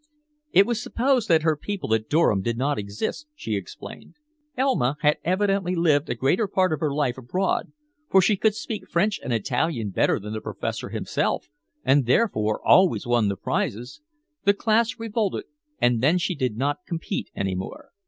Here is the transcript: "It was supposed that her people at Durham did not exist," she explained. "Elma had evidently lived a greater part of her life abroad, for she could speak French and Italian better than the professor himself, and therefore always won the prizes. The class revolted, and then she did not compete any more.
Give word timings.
"It 0.51 0.65
was 0.65 0.81
supposed 0.81 1.27
that 1.27 1.43
her 1.43 1.55
people 1.55 1.93
at 1.93 2.09
Durham 2.09 2.41
did 2.41 2.57
not 2.57 2.79
exist," 2.79 3.27
she 3.35 3.53
explained. 3.55 4.15
"Elma 4.57 4.95
had 5.01 5.19
evidently 5.23 5.75
lived 5.75 6.09
a 6.09 6.15
greater 6.15 6.47
part 6.47 6.73
of 6.73 6.79
her 6.79 6.91
life 6.91 7.19
abroad, 7.19 7.71
for 8.09 8.19
she 8.19 8.35
could 8.35 8.55
speak 8.55 8.89
French 8.89 9.19
and 9.23 9.31
Italian 9.31 9.91
better 9.91 10.19
than 10.19 10.33
the 10.33 10.41
professor 10.41 10.89
himself, 10.89 11.49
and 11.85 12.07
therefore 12.07 12.65
always 12.65 13.05
won 13.05 13.27
the 13.27 13.37
prizes. 13.37 14.01
The 14.43 14.55
class 14.55 14.97
revolted, 14.97 15.43
and 15.79 16.01
then 16.01 16.17
she 16.17 16.33
did 16.33 16.57
not 16.57 16.83
compete 16.87 17.29
any 17.35 17.53
more. 17.53 17.91